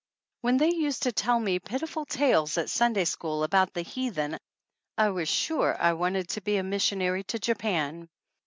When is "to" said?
1.03-1.11, 6.29-6.41, 7.25-7.37